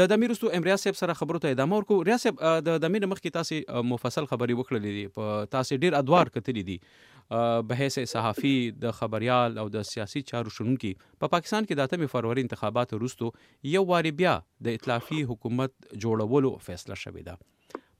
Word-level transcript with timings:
د 0.00 0.06
دمیر 0.12 0.30
وستو 0.34 0.48
امریا 0.58 0.76
صاحب 0.82 0.96
سره 1.00 1.16
خبرو 1.20 1.40
ته 1.42 1.54
ادامه 1.56 1.76
ورکو 1.80 1.98
ریا 2.10 2.16
صاحب 2.22 2.40
د 2.68 2.80
دمیر 2.86 3.06
مخ 3.12 3.20
کې 3.20 3.36
تاسو 3.36 3.84
مفصل 3.92 4.28
خبري 4.32 4.56
وکړلې 4.58 4.98
دي 4.98 5.14
په 5.18 5.44
تاسو 5.58 5.78
ډیر 5.84 5.98
ادوار 6.02 6.32
کتلې 6.36 6.64
دي 6.70 7.70
بحث 7.74 7.98
صحافي 8.16 8.54
د 8.86 8.96
خبريال 9.02 9.62
او 9.64 9.70
د 9.78 9.86
سیاسي 9.94 10.24
چارو 10.32 10.56
شونکي 10.58 10.92
په 11.02 11.16
پا 11.26 11.34
پاکستان 11.36 11.68
کې 11.70 11.82
د 11.98 12.06
8 12.08 12.12
فروری 12.14 12.46
انتخاباتو 12.48 13.00
وروسته 13.02 13.50
یو 13.76 13.84
واري 13.92 14.14
بیا 14.22 14.34
د 14.68 14.76
ائتلافي 14.76 15.22
حکومت 15.32 15.74
جوړولو 15.80 16.56
فیصله 16.68 17.02
شوې 17.06 17.28
ده 17.30 17.42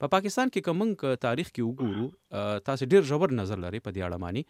په 0.05 0.13
پاکستان 0.13 0.51
کې 0.55 0.63
کومنګ 0.67 1.03
تاریخ 1.25 1.51
کې 1.57 1.67
وګورو 1.67 2.65
تاسو 2.69 2.89
ډیر 2.95 3.07
ژور 3.11 3.33
نظر 3.37 3.61
لري 3.67 3.79
په 3.85 3.93
دې 3.99 4.03
اړه 4.09 4.19
مانی 4.25 4.43